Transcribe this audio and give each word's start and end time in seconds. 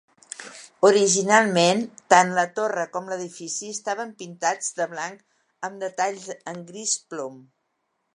Originalment, 0.87 1.81
tant 2.13 2.31
la 2.37 2.45
torre 2.59 2.85
com 2.95 3.11
l'edifici 3.11 3.69
estaven 3.73 4.15
pintats 4.23 4.71
de 4.81 4.89
blanc 4.95 5.21
amb 5.69 5.85
detalls 5.85 6.25
en 6.53 6.65
gris 6.71 6.95
plom. 7.13 7.37